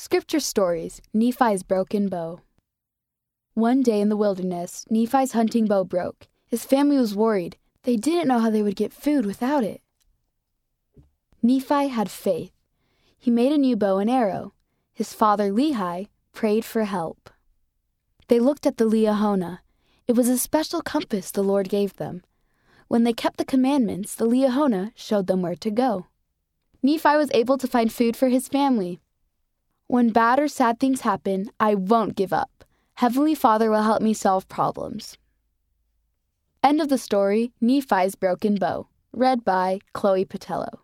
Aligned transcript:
Scripture 0.00 0.38
Stories 0.38 1.02
Nephi's 1.12 1.64
Broken 1.64 2.08
Bow. 2.08 2.38
One 3.54 3.82
day 3.82 4.00
in 4.00 4.08
the 4.08 4.16
wilderness, 4.16 4.84
Nephi's 4.88 5.32
hunting 5.32 5.66
bow 5.66 5.82
broke. 5.82 6.28
His 6.46 6.64
family 6.64 6.96
was 6.96 7.16
worried. 7.16 7.56
They 7.82 7.96
didn't 7.96 8.28
know 8.28 8.38
how 8.38 8.48
they 8.48 8.62
would 8.62 8.76
get 8.76 8.92
food 8.92 9.26
without 9.26 9.64
it. 9.64 9.82
Nephi 11.42 11.88
had 11.88 12.12
faith. 12.12 12.52
He 13.18 13.32
made 13.32 13.50
a 13.50 13.58
new 13.58 13.74
bow 13.74 13.98
and 13.98 14.08
arrow. 14.08 14.54
His 14.94 15.12
father, 15.12 15.50
Lehi, 15.50 16.06
prayed 16.32 16.64
for 16.64 16.84
help. 16.84 17.28
They 18.28 18.38
looked 18.38 18.66
at 18.66 18.76
the 18.76 18.84
Liahona. 18.84 19.58
It 20.06 20.12
was 20.12 20.28
a 20.28 20.38
special 20.38 20.80
compass 20.80 21.32
the 21.32 21.42
Lord 21.42 21.68
gave 21.68 21.94
them. 21.94 22.22
When 22.86 23.02
they 23.02 23.12
kept 23.12 23.36
the 23.36 23.44
commandments, 23.44 24.14
the 24.14 24.28
Liahona 24.28 24.92
showed 24.94 25.26
them 25.26 25.42
where 25.42 25.56
to 25.56 25.72
go. 25.72 26.06
Nephi 26.84 27.16
was 27.16 27.32
able 27.34 27.58
to 27.58 27.66
find 27.66 27.92
food 27.92 28.16
for 28.16 28.28
his 28.28 28.46
family. 28.46 29.00
When 29.90 30.10
bad 30.10 30.38
or 30.38 30.48
sad 30.48 30.78
things 30.78 31.00
happen, 31.00 31.50
I 31.58 31.74
won't 31.74 32.14
give 32.14 32.30
up. 32.30 32.62
Heavenly 32.96 33.34
Father 33.34 33.70
will 33.70 33.84
help 33.84 34.02
me 34.02 34.12
solve 34.12 34.46
problems. 34.46 35.16
End 36.62 36.82
of 36.82 36.90
the 36.90 36.98
story 36.98 37.52
Nephi's 37.58 38.14
Broken 38.14 38.56
Bow. 38.56 38.88
Read 39.12 39.46
by 39.46 39.78
Chloe 39.94 40.26
Patello. 40.26 40.80